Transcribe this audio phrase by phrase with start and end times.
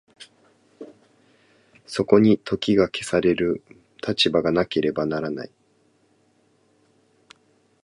[1.85, 3.63] そこに時が消される
[4.01, 5.51] 立場がなければならない。